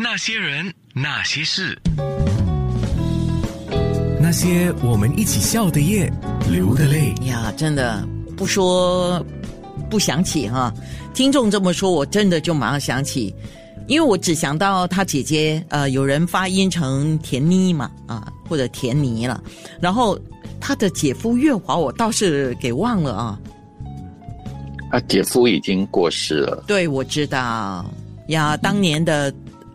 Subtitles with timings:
[0.00, 1.78] 那些人，那些事，
[4.18, 6.10] 那些我们一起笑的夜，
[6.50, 7.12] 流的泪。
[7.26, 8.02] 呀，真的
[8.34, 9.24] 不说
[9.90, 10.72] 不想起哈。
[11.12, 13.34] 听众这么说，我真的就马上想起，
[13.86, 19.44] 因为我只想到他姐姐，呃，有人发音成田妮嘛，啊，或者田妮了。
[19.78, 20.18] 然后
[20.58, 23.38] 他的姐夫月华，我倒是给忘了啊。
[24.90, 26.64] 他姐夫已经过世了。
[26.66, 27.84] 对，我知道
[28.28, 29.30] 呀，当年的。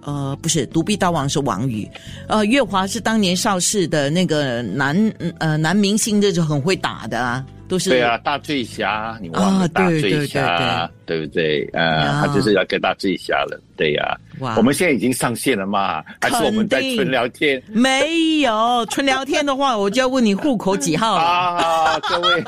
[0.08, 1.86] 呃，不是，独臂刀王是王宇，
[2.30, 4.96] 呃，月华是当年邵氏的那个男
[5.38, 11.70] 呃男明星，这就很会打的啊，都是对啊，大醉侠，你忘了大醉侠，对不对？
[11.74, 14.18] 呃，他就是要跟大醉侠了，对呀。
[14.40, 16.02] 哇，我们现在已经上线了嘛？
[16.22, 17.62] 还是我们在纯聊天？
[17.68, 22.00] 没有纯聊天的话，我就要问你户口几号啊？
[22.00, 22.44] 各位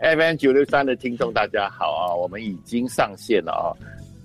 [0.16, 3.68] FM 九六三的听众，大家好啊，我们已经上线了啊。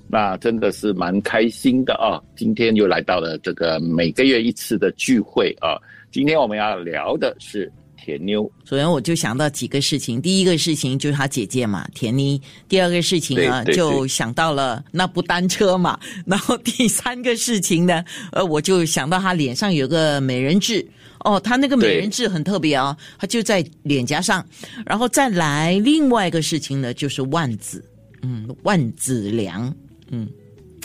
[0.08, 2.22] 那真的是蛮开心的啊！
[2.36, 5.78] 今天又来到了这个每个月一次的聚会啊。
[6.12, 8.50] 今天我们要聊的是田妞。
[8.64, 16.00] 首先我就想到几个事情，第一个事情就是她姐姐嘛，田妮；第二个事情呢，就想到了那部单车嘛。
[16.26, 20.86] 然后第三个事情呢，呃，我就想到她脸上有个美人痣。
[21.22, 24.46] 哦，她那个美人痣很特别啊，她就在脸颊上。
[24.86, 27.84] 然后再来另外一个事情呢，就是万子，
[28.22, 29.76] 嗯，万子良。
[30.12, 30.28] 嗯，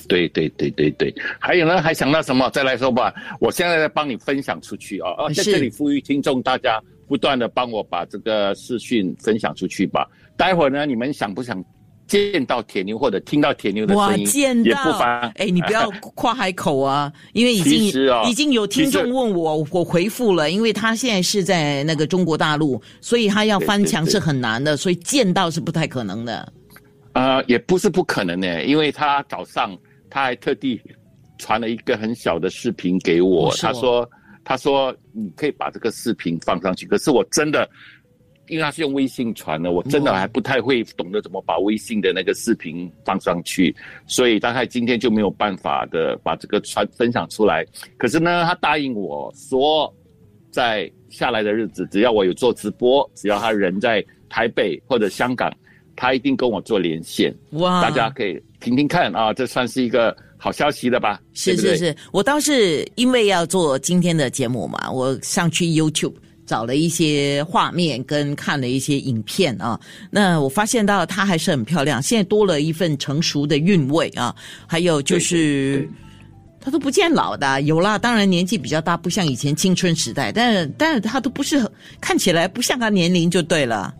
[0.09, 2.49] 对对对对对，还有呢，还想到什么？
[2.51, 3.13] 再来说吧。
[3.41, 10.09] 我现在在帮你分享出去啊，在这里呼吁听众，大家不断的帮我把这个视讯分享出去吧。
[10.37, 11.63] 待会儿呢，你们想不想
[12.07, 14.25] 见到铁牛或者听到铁牛的声音？
[14.25, 15.33] 见到，也不妨。
[15.37, 17.85] 哎，你不要夸海口啊， 因为已经
[18.29, 26.53] 已经有听众问我，我回复了，因为他现在是在那个中国大陆，所以他要翻墙是很难的，所以见到是不太可能的。
[27.21, 29.77] 呃，也不是不可能呢，因为他早上
[30.09, 30.81] 他还特地
[31.37, 34.09] 传了一个很小的视频给我，他说
[34.43, 37.69] 他说你可以把这个视频放上去，可是我真的，
[38.49, 43.77] 因为他是用微信传的，我真的还不太会懂得怎么把微信的那个视频放上去，
[44.07, 47.67] 所以大概今天就没有办法的把这个传分享出来。
[47.99, 49.95] 可是呢，他答应我说，
[50.51, 55.53] 在下来的日子，只要我有做直播，只要他人在台北或者香港。
[56.01, 57.83] 他一定跟我做连线，哇！
[57.83, 61.21] 大家可以听听看啊，这算是一个好消息了吧？
[61.35, 66.15] 是是是，我倒是因为要做今天的节目嘛，我上去 YouTube
[66.47, 69.79] 找了一些画面跟看了一些影片啊，
[70.11, 74.35] 那我发现到她还是很漂亮，现在多了一份成熟的韵味啊，
[74.67, 75.87] 还有就是
[76.63, 81.63] 她都不见老的，有啦，当然年纪比较大，不像以前青春时代，但是但是她都不是
[82.01, 83.95] 看起来不像她年龄就对了。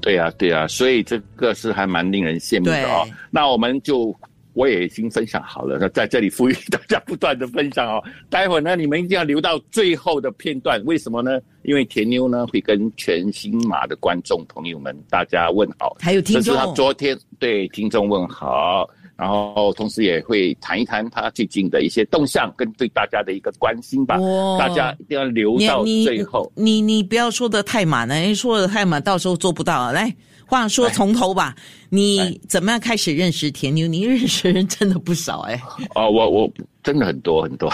[0.00, 3.06] 对呀，对呀，所以这个是还蛮令人羡慕的哦。
[3.30, 4.14] 那我们就
[4.54, 8.02] 我也已经分享好了，那在这里呼吁大家不断的分享哦。
[8.28, 11.38] 待会儿呢，你们一定要留到最后的片段，为什么呢？
[11.62, 18.88] 因为田妞呢会跟全新马的观众朋友们大家问好，还有听众，这是他昨天对听众问好。
[19.20, 24.16] 然后，同时也会谈一谈他最近的一些动向跟对大家的一个关心吧。
[24.58, 26.50] 大家一定要留到最后。
[26.56, 29.92] 你你不要说的太满了，说的太满，到时候做不到。
[29.92, 30.10] 来，
[30.46, 31.54] 话说从头吧。
[31.90, 33.86] 你怎么样开始认识田妞？
[33.86, 35.60] 你认识人真的不少哎。
[35.94, 36.50] 哦，我我
[36.82, 37.70] 真的很多很多。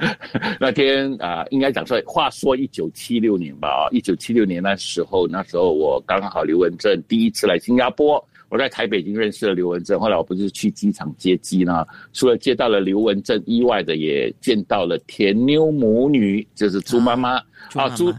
[0.60, 3.68] 那天啊，应该讲说，话说一九七六年吧。
[3.68, 8.22] 啊，一九七六年那时候，那时候我刚好刘文正第一次来新加坡。
[8.52, 11.86] 我在台北已经认识了刘文正，后来我不是去机场接机呢？
[12.12, 17.36] 除了接到了刘文正，意外的也见到了甜妞母女，就是猪妈妈
[17.72, 18.12] 啊，猪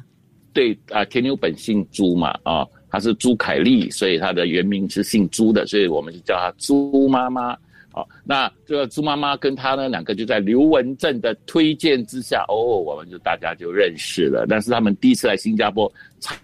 [0.51, 7.55] 对啊，甜妞本姓朱嘛啊，她是朱凯丽，所以她的原名是姓朱的，所以我们就叫她朱妈妈。
[7.95, 14.47] 好，那这个朱妈妈跟她呢两个就在刘文正的推荐之下，哦，我们就大家就认识了。
[14.49, 15.89] 但是他们第一次来新加坡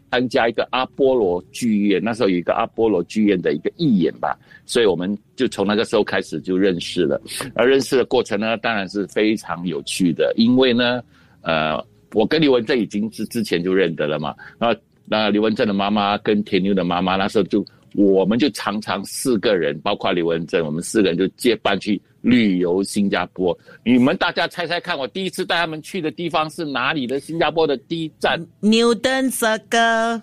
[0.10, 4.38] 参加一个阿波罗剧院，那时候有一个阿波罗剧院的一个义演吧，
[4.68, 7.20] 所以我们就从那个时候开始就认识了。
[7.56, 11.02] 而认识的过程呢，当然是非常有趣的，因为呢，
[11.42, 14.36] 呃，我跟刘文正已经是之前就认得了嘛。
[14.60, 14.76] 那
[15.06, 17.66] 那刘文正的妈妈跟田妞的妈妈那时候就。
[17.94, 23.58] 我们就常常四个人，包括刘文正，我们四个人就结伴去旅游新加坡。
[23.84, 27.20] 你们大家猜猜看，我第一次带他们去的地方是哪里的？
[27.20, 30.22] 新加坡的第一站，Newton Circle。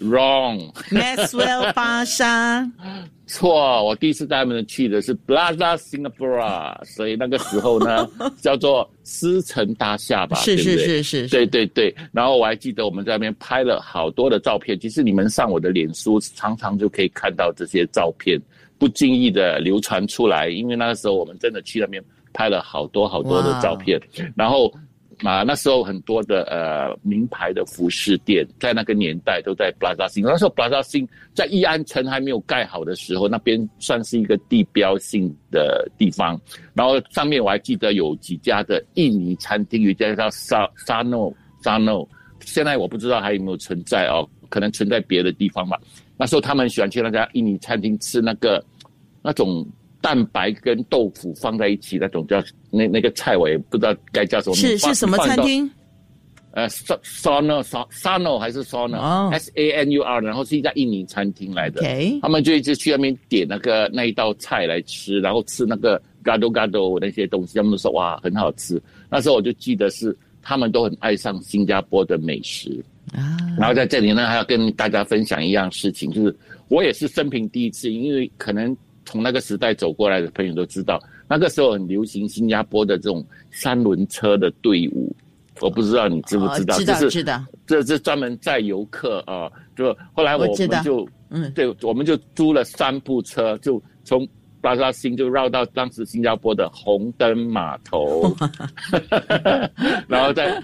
[0.00, 0.72] Wrong。
[0.90, 2.70] Maxwell 巴沙。
[3.26, 8.08] 错，我第一次带他们去的是 Plaza Singapore，所以那个时候呢，
[8.40, 11.94] 叫做狮城大厦吧，是是是是，对对对。
[12.10, 18.40] 然后我还记得我们在那边拍了好多的照片，其实你们上我的脸书，常常就可以看到这些照片，
[18.78, 22.02] 不经意的流传出来，因为那个时候我们真的去那边。
[22.34, 24.00] 拍了好多好多的照片，
[24.36, 24.72] 然后。
[25.24, 30.24] 啊，那时候很多的呃名牌的服饰店，在那个年代都在 Plaza 星。
[30.24, 36.40] 那时候 Plaza 星在义安城还没有盖好的时候，那边算是一个地标性的地方。
[36.72, 42.08] 然后上面我还记得有几家的印尼餐厅，有一家叫沙沙诺沙诺，
[42.40, 45.76] 现在我不知道还有没有存在哦，可能存在别的地方吧。
[46.16, 48.64] 那时候他们喜欢去那家印尼餐厅吃那个
[49.22, 49.66] 那种。
[50.00, 54.56] 蛋白跟豆腐放在一起那种叫那那个菜我也不知道该叫什么。
[54.56, 55.70] 是是什么餐厅？
[56.52, 61.82] 呃，San Sanur Sanur 还是 Sanur？S A N U R，然后是一家印尼餐厅来的。
[62.22, 68.80] 他们就一直去那边点那个那一道菜来吃，然后吃那个 Gado Gado 那些东西，他们说哇很好吃。
[69.10, 73.36] 那时候我就记得是他们都很爱上新加坡的美食啊。
[73.58, 76.34] 然后在这里呢，还要跟大家分享一样事情，就是
[76.68, 78.76] 我也是生平第一次，因为可能。
[79.08, 85.10] 从那个时代走过来的朋友都知道，那个时候很流行新加坡的这种三轮车的队伍，
[85.62, 86.76] 我不知道你知不知道？
[86.76, 87.42] 知道知道。
[87.66, 94.28] 这是专门载游客啊，就后来我们就嗯，对，我们就租了三部车，就从
[94.60, 98.30] 巴沙星就绕到当时新加坡的红灯码头，
[100.06, 100.62] 然后再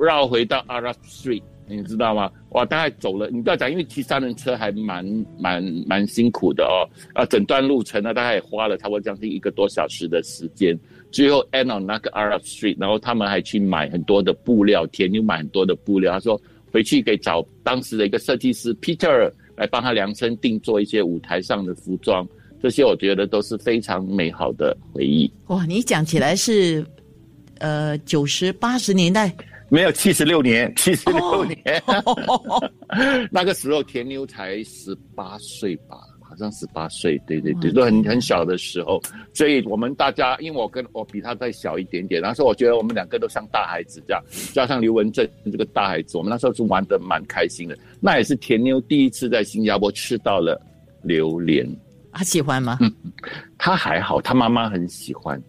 [0.00, 1.42] 绕回到 Arab Street。
[1.76, 2.30] 你知道吗？
[2.50, 5.04] 哇，大概走了，你不要讲，因为骑三轮车还蛮
[5.38, 6.82] 蛮蛮辛苦的哦。
[7.14, 10.78] 啊，整段路程呢，大概也花了差不多将近一个多小时的时间。
[11.12, 16.12] 最后 end on 那个 Arab Street，然后他们还去买很多的布料，田又买很多的布料。
[16.12, 16.40] 他说
[16.72, 22.26] 回去给找当时的一个设计师 Peter 来帮他量身定做一些舞台上的服装。
[22.62, 25.32] 这些我觉得都是非常美好的回忆。
[25.46, 26.84] 哇，你讲起来是
[27.58, 29.34] 呃九十八十年代。
[29.70, 31.82] 没有七十六年，七十六年，
[33.30, 39.00] 那个时候田妞才十八岁吧，好像十八岁，对对对，都很很小的时候，
[39.32, 44.20] 所以我们大家，因为我跟我比他再小一点点，那时候我觉得我们两个都像大孩子这样，
[44.52, 47.78] 加上刘文正这个大孩子，我们那时候是玩的蛮开心的。
[48.00, 50.60] 那也是田妞第一次在新加坡吃到了
[51.02, 51.64] 榴莲，
[52.12, 52.76] 他喜欢吗？
[53.56, 55.40] 他还好，他妈妈很喜欢。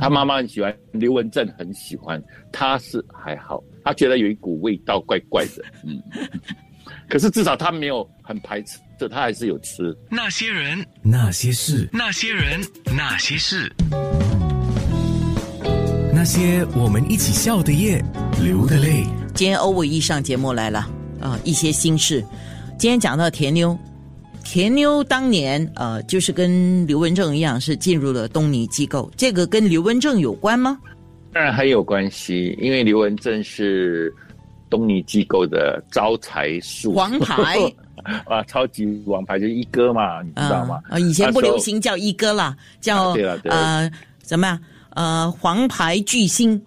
[0.00, 6.02] 他妈妈很喜欢，刘文正很喜欢，他是还好，他觉得有一股味道怪怪的，嗯，
[7.08, 9.96] 可是至少他没有很排斥，这他还是有吃。
[10.10, 12.60] 那些人，那些事，那些人，
[12.96, 13.72] 那些事，
[16.14, 18.04] 那些我们一起笑的夜，
[18.42, 19.04] 流的泪。
[19.34, 20.86] 今天欧伟一上节目来了
[21.20, 22.24] 啊，一些心事。
[22.78, 23.78] 今天讲到甜妞。
[24.44, 29.10] 田妞当年呃，就是跟刘文正一样，是进入了东尼机构。
[29.16, 30.78] 这个跟刘文正有关吗？
[31.32, 34.12] 当然很有关系，因为刘文正是
[34.68, 37.56] 东尼机构的招财树，王牌
[38.26, 40.80] 啊，超级王牌就是一哥嘛，你知道吗？
[40.90, 43.12] 啊，以前不流行叫一哥啦，叫
[43.44, 43.90] 呃
[44.22, 44.60] 怎么样？
[44.90, 46.60] 呃，黄牌巨星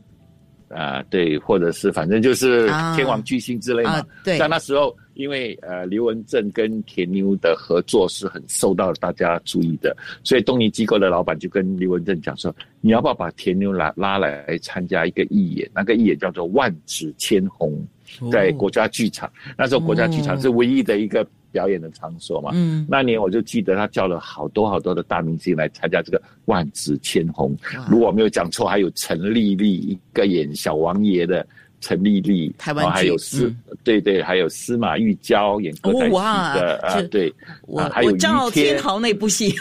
[0.69, 4.03] 啊，对，或者是反正就是天王巨星之类嘛。
[4.23, 4.95] 对，在那时候。
[5.15, 15.69] 因为呃，刘文正跟田妞的合作是很受到大家注意的，所以东尼机构的老板就跟刘文正讲说：“你要不要把田妞拉拉来参加一个义演？
[15.73, 17.81] 那个义演叫做万紫千红，
[18.31, 19.31] 在国家剧场。
[19.57, 22.51] 那时候国家剧场是唯一的一个表演的场所嘛。
[22.53, 27.55] 嗯，那年我就记得他叫了好多好多的大明星来参加这个万紫千红。
[27.89, 31.45] 如果没有讲错，还有陈丽丽一个演小王爷的。”
[31.85, 37.31] 陈丽丽，台湾还有司，对对，还有司马玉娇演歌仔戏的啊，对，
[37.67, 39.53] 我我赵天豪那部戏，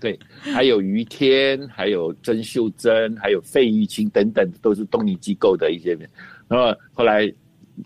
[0.00, 6.10] 对，还有于天，还有曾秀珍，还有费玉清等等，都是东尼机构的一些人。
[6.48, 7.32] 然后后来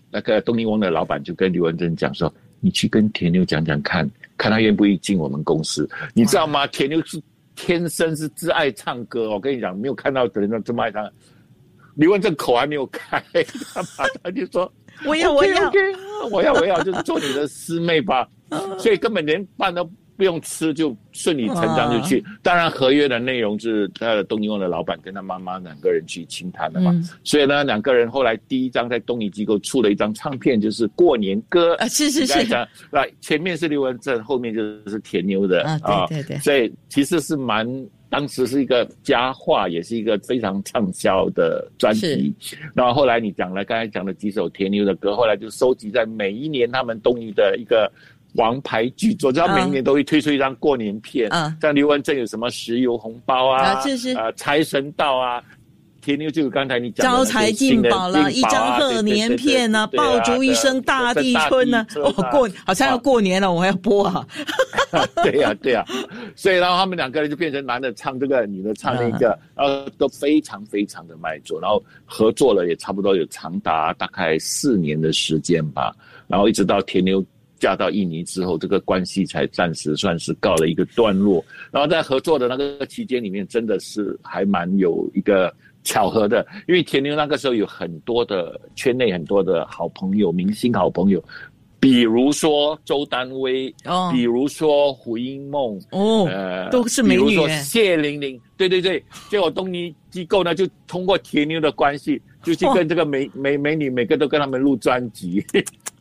[0.09, 5.87] 那个东尼翁的老板就跟刘文珍讲说：“你去跟田妞讲讲看，看他愿不愿意进我们公司。
[6.15, 6.65] 你知道吗？
[6.65, 7.21] 田妞是
[7.55, 11.07] 天生是挚爱唱歌，我跟你讲，没有看到的人这么爱唱。”
[11.99, 13.21] 刘文正口还没有开，
[13.73, 14.71] 他马上就说
[15.05, 15.69] ：“我要，我要，
[16.31, 18.25] 我要，我要，就是做你的师妹吧。
[18.79, 19.83] ”所以根本连办都
[20.19, 22.21] 不用吃，就顺理成章就去。
[22.43, 26.93] 当然，合约的内容是他的东尼翁的老板跟他妈妈两个人去清谈的嘛。
[27.23, 32.45] 所以呢，两个人后来第一张在东尼机构出了一张唱片，就是过年歌啊，是是是。
[32.91, 36.37] 那前面是刘文正，后面就是田妞的啊，对对对。
[36.39, 37.65] 所以其实是蛮。
[38.11, 42.33] 当时是一个佳话，也是一个非常畅销的专辑。
[42.73, 47.87] 然后后来你讲了，刚才讲了几首田妞的歌，后来就收集在每一年他们东尼的一个
[48.33, 51.27] 王牌巨作，知道每一年都会推出一张过年片。
[51.31, 55.43] 嗯，像刘文正有什么石油红包啊，是是啊，财神到啊，
[56.01, 61.85] 田牛就是刚才你讲的招财进宝了，一张贺贺年片呢，爆竹一声大地春呢。
[61.95, 64.25] 哦，过好像要过年了，我还要播啊。
[65.23, 65.85] 对呀，对呀，
[66.35, 75.93] 所以然后他们两个人就变成男的唱这个，女的唱那个，然后都非常非常的卖座，然后合作了也差不多有长达大概四年的时间吧，
[76.27, 77.23] 然后一直到田妞
[77.59, 81.43] 嫁到印尼之后，这个关系才暂时算是告了一个段落。
[81.71, 91.23] 然后在合作的那个期间里面，真的是还蛮有一个巧合的，因为田妞那个时候有很多的圈内很多的好朋友，明星好朋友。
[91.81, 105.41] 比如说周丹薇，哦比如说胡因梦，哦，呃，都是美比如说女谢玲玲，对对对，结果东尼机构呢就通过铁妞的关系，就去哦跟这个美美美女每个都跟他们录专辑，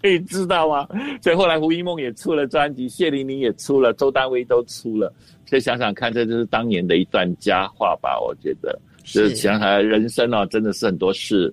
[0.03, 0.87] 你知道吗？
[1.23, 5.13] 所以后来胡一梦也出了专辑，谢玲玲也出了，周丹薇都出了，
[5.47, 11.53] 所以想想看，这就是当年的一段佳话吧，我觉得，就是想想人生啊，真的是很多事，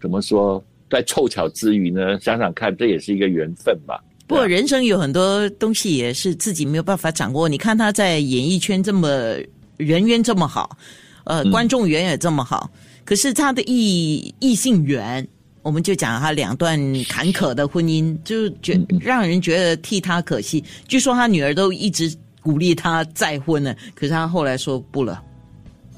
[0.00, 4.02] 怎么说，在凑巧之余呢，想想看，这也是一个缘分吧。
[4.26, 7.48] 不过人生有很多东西也是自己没有办法掌握。
[7.48, 9.34] 你看他在演艺圈这么
[9.76, 10.76] 人缘这么好，
[11.24, 12.70] 呃，嗯观众缘也这么好，
[13.04, 15.26] 可是他的异异性缘，
[15.62, 20.64] 我们就讲他两段坎坷的婚姻，就觉嗯让人觉得替他可惜。
[20.88, 25.22] 据说他女儿都一直鼓励他再婚呢，可是他后来说不了。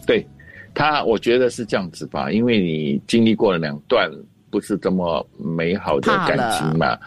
[0.06, 0.26] 对
[0.74, 4.10] 他，我觉得是这样子吧，因为你经历过了两段
[4.50, 6.98] 不是这么美好的感情嘛，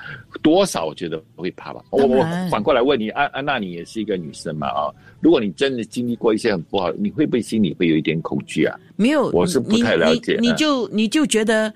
[0.41, 1.83] 多少我觉得会怕吧。
[1.89, 4.89] 我我反过来问你，安安娜，你也是一个女生嘛啊？
[5.19, 8.79] 如果你真的经历过一些很不好，你会不会心里会有一点恐惧啊？
[8.95, 11.73] 没有，我是不太了解你就你就觉得，我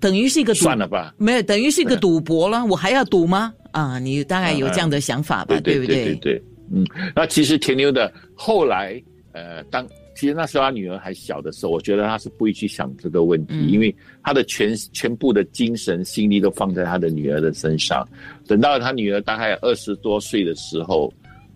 [0.00, 3.52] 等于是一个赌算了吧，没有，等于是一个嗯赌博了，我还要赌吗？
[3.72, 9.00] 啊，你大概有这样的想法吧，对不对对对，嗯，那其实田妞的后来，
[9.32, 18.04] 呃，当其实那时候他女儿还小的时候，我觉得他是不会去想这个问题，嗯因为他的全全部的精神心力都放在他的女儿的身上。
[18.46, 21.12] 等到他女儿大概二十多岁的时候，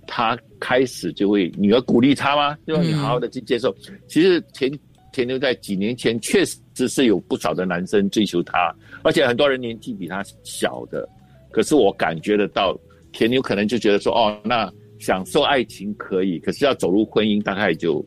[0.06, 2.56] 他开始就会女儿鼓励他吗？
[2.66, 3.74] 就让你好好的去接受。
[4.06, 4.70] 其实田
[5.12, 11.08] 田妞在几年前确实只是有不少的男生追求她，而且很多人年纪比她小的。
[11.50, 12.78] 可是我感觉得到，
[13.12, 18.04] 田妞可能就觉得说，哦，那享受爱情可以，可是要走入婚姻，大概就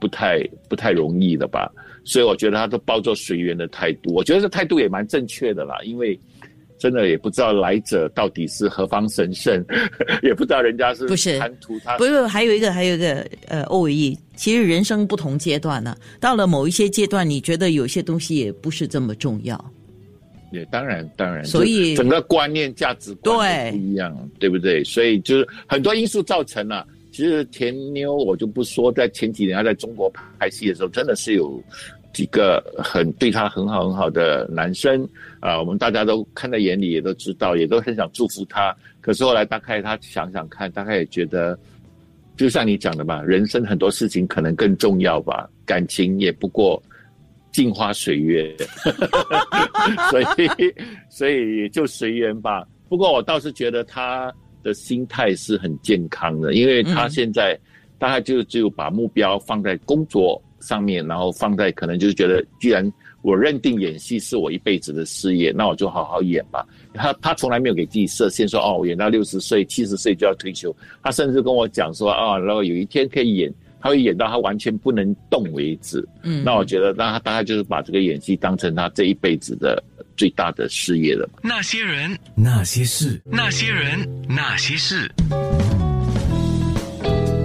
[0.00, 1.70] 不太不太容易了吧。
[2.04, 6.18] 所以我觉得他都抱着随缘的态度，我觉得这态度也蛮正确的啦，因为
[6.80, 9.62] 真的也不知道来者到底是何方神圣，
[10.24, 19.62] 也不知道人家是不是贪图他不是，还有一个，还有一个，呃，欧伟毅，其实人生不同阶段呢、到了某一些阶段，你觉得有些东西也不是这么重要。
[20.52, 24.82] 也当然当然，所以整个观念价值观不一样，对不对？
[24.82, 26.84] 所以就是很多因素造成了。
[27.12, 31.62] 其实田妞我就不说，在前几年他在中国拍戏的时候，真的是有
[32.12, 35.08] 几个很对他很好很好的男生
[35.40, 38.76] 啊、我们大家都看在眼里，也都知道，也都很想祝福他。
[39.00, 41.58] 可是后来大概他想想看，大概也觉得，
[42.36, 46.82] 就像你讲的吧，人生很多事情可能更重要吧，感情也不过
[47.52, 48.54] 镜花水月。
[50.10, 50.74] 所以，
[51.08, 52.66] 所以就随缘吧。
[52.88, 57.58] 不过我倒是觉得他的心态是很健康的，因为他现在
[57.98, 62.90] 大概就只有把目标放在工作上面，然后放在可能就是觉得，居然
[63.22, 66.66] 我认定演戏是我一辈子的事业，那我就好好演吧。
[66.94, 70.74] 他他从来没有给自己设限，说哦，我演到六十岁、七十岁就要退休。
[71.02, 76.06] 他甚至跟我讲说啊，然后有一天可以演，他会演到他完全不能动为止。
[76.22, 79.82] 嗯，那我觉得，那他大概就是把这个演戏当成他这一辈子的
[80.16, 81.28] 最大的事业了。
[81.42, 85.10] 那些人，那些事，那些人，那些事，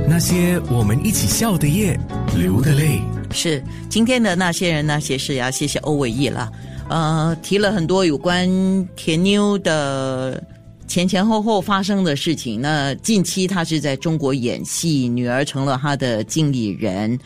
[0.07, 1.99] 那些我们一起笑的夜，
[2.37, 2.99] 流的泪。
[3.31, 6.51] 是今天的那些人那些事，要谢谢欧伟毅了。
[6.89, 8.47] 呃，提了很多有关
[8.95, 10.41] 田妞的
[10.87, 12.61] 前前后后发生的事情。
[12.61, 17.17] 那近期他是在中国演戏，女儿成了他的经理人。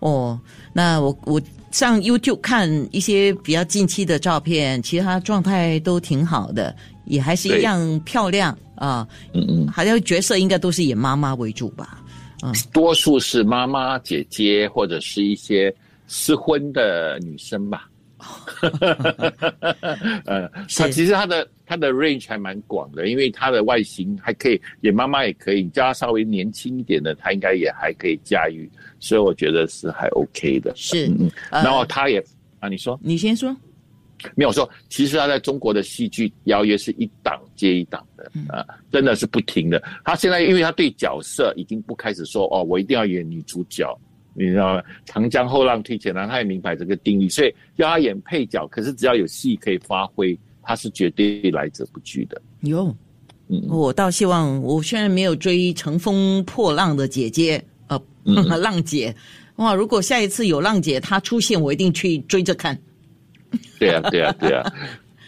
[0.00, 0.38] 哦，
[0.72, 1.40] 那我我
[1.72, 9.08] 上 YouTube 看一些比较近期的照片，其实他状态都挺好的，也还是一样漂亮啊。
[9.32, 12.02] 嗯嗯，好像角色应该都是以妈妈为主吧。
[12.72, 15.74] 多数是妈妈、姐姐或者是一些
[16.08, 17.88] 失婚的女生吧。
[20.24, 30.72] 呃，是她其实她的她的 range 还蛮广的，因为她的外形还可以，演妈妈也可以，叫她稍微年轻一点的，她应该也还可以驾驭，所以我觉得是还 OK 的。
[30.74, 32.24] 是嗯然后她也
[32.58, 33.54] 啊，你说你先说。
[34.34, 39.82] 没有说，其实他在中国的戏剧邀约是一档接一档的啊、真的是不停的。
[40.04, 43.96] 他现在因为他对角色已经不开始说哦，我一定要演女主角，
[44.34, 44.82] 你知道吗？
[45.04, 52.40] 长江后浪推前浪，他也明白这个定律，所以要他演配角，可是只要有戏可以发挥，他是绝对来者不拒的。
[52.62, 52.94] 有，
[53.48, 57.58] 嗯我倒希望，我虽然没有追《乘风破浪的姐姐》
[57.88, 59.14] 呃，嗯 浪姐，
[59.56, 62.76] 哇，如果下一次有浪姐她出现，我一定去追着看。
[63.78, 64.72] 对啊，对啊，对啊。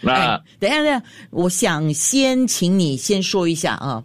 [0.01, 4.03] 那哎，等一下，等一下，我想先请你先说一下啊。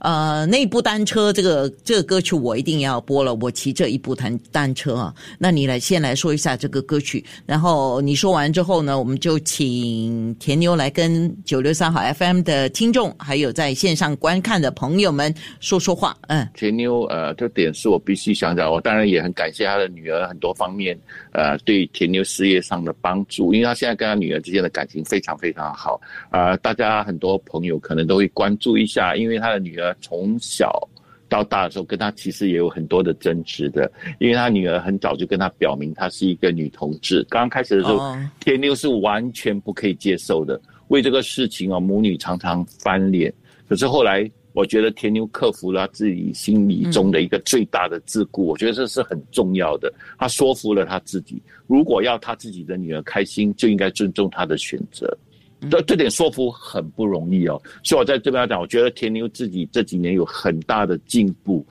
[0.00, 3.34] 呃，那部单车这个这个歌曲我一定要播了。
[3.36, 16.16] 我骑这一部单单车啊，那你来先来说一下这个歌曲，然后你说完之后呢，我们就请田妞来跟九六三好 FM 的听众，还有在线上观看的朋友们说说话。
[16.28, 18.70] 嗯，田妞，呃，这点是我必须想讲。
[18.70, 20.98] 我当然也很感谢他的女儿很多方面，
[21.32, 26.00] 呃，对田妞事业上的帮助，因为他现在跟他女儿之间的感情非常非常好。
[26.30, 30.70] 啊、大家很多朋友可能都会关注一下，因为他的女儿从小
[31.28, 37.22] 到大的时候，跟他其实也有很多的争执的，因为他女儿很早就跟他表明她是一个女同志。
[37.28, 43.32] 刚刚开始的时候，哦田妞是完全不可以接受的，为这个事情啊，母女常常翻脸。
[43.68, 49.92] 可是后来，我觉得田妞克服了她自己心里中的一个最大的桎梏，我觉得这是很重要的。
[50.18, 55.14] 她说服了她自己，如果要她自己的女儿开心，就应该尊重她的选择。
[55.70, 61.66] 这这点说服很不容易哦，所以我在这边要讲，我觉得田妞自己这几年有很大的进步，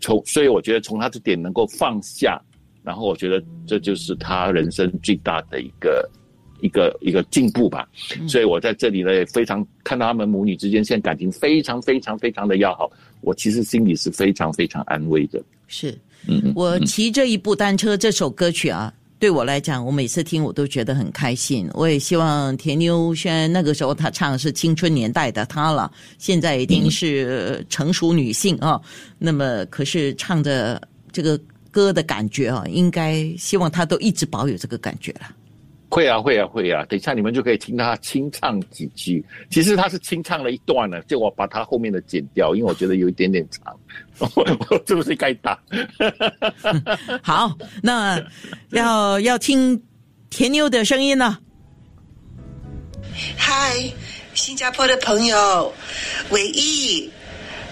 [0.00, 2.40] 从所以我觉得从她这点能够放下，
[2.82, 6.08] 然后我觉得这就是她人生最大的一个
[6.60, 7.88] 一个一个进步吧。
[8.28, 15.42] 所以我在这里呢也非常看到他们母女之间现在感情非常非常非常的要好，我其实心里是非常非常安慰的。
[15.66, 15.90] 是
[16.28, 21.66] 嗯嗯，我骑这一部单车这首歌曲啊，对我来讲，我每次听我都觉得很开心。
[21.72, 28.78] 我也希望田妞，虽然那个时候她唱的是青春年代的她了，现在已经是成熟女性啊，
[29.18, 30.80] 那么可是唱着
[31.10, 31.40] 这个
[31.70, 35.34] 歌的感觉啊，应该希望她都一直保有这个感觉了。
[35.94, 36.84] 会啊，会啊，会啊！
[36.88, 39.24] 等一下你们就可以听他清唱几句。
[39.48, 43.78] 其实他是清唱了一段了，就我把他后面的剪掉，因为我觉得有一点点长。
[44.18, 44.26] 我
[44.70, 45.56] 我是不是该打？
[47.22, 48.20] 好，那
[48.70, 49.80] 要要听
[50.30, 51.38] 甜妞的声音呢。
[53.36, 53.76] 嗨，
[54.34, 55.72] 新加坡的朋友，
[56.30, 57.08] 伟毅，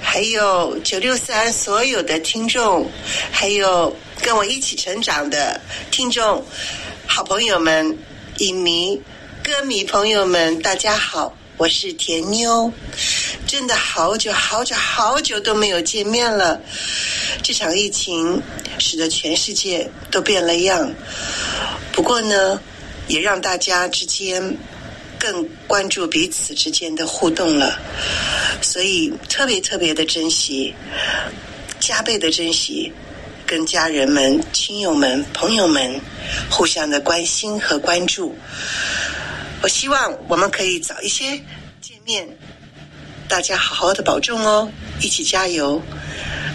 [0.00, 2.88] 还有九六三所有的听众，
[3.32, 6.40] 还有跟我一起成长的听众、
[7.04, 7.98] 好朋友们、
[8.42, 9.00] 影迷、
[9.44, 12.72] 歌迷朋友们，大家好，我是甜妞。
[13.46, 16.61] 真的好久好久好久都没有见面了。
[17.40, 18.42] 这场疫情
[18.81, 20.92] 使得全世界都变了样，
[21.92, 22.61] 不过呢，
[23.07, 24.59] 也让大家之间
[25.20, 27.78] 更关注彼此之间的互动了，
[28.61, 30.74] 所以特别特别的珍惜，
[31.78, 32.92] 加倍的珍惜，
[33.52, 36.00] 跟家人们、亲友们、朋友们
[36.48, 38.34] 互相的关心和关注。
[39.60, 41.32] 我希望我们可以早一些
[41.78, 42.26] 见面，
[43.28, 45.82] 大家好好的保重哦，一起加油。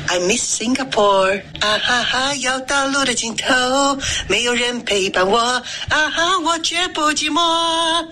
[0.07, 3.45] I miss Singapore，啊哈哈，要到路的尽头，
[4.27, 5.37] 没有人陪伴我，
[5.89, 8.07] 啊哈，我绝不寂寞。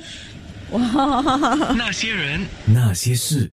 [1.75, 3.49] 那些人，那些事。